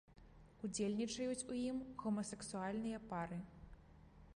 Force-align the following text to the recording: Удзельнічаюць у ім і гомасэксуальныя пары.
Удзельнічаюць 0.67 1.47
у 1.51 1.59
ім 1.69 1.77
і 1.91 1.93
гомасэксуальныя 2.05 3.07
пары. 3.13 3.39